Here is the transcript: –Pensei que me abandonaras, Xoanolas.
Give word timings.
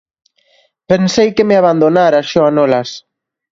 –Pensei 0.45 1.29
que 1.35 1.43
me 1.49 1.55
abandonaras, 1.57 2.25
Xoanolas. 2.31 2.89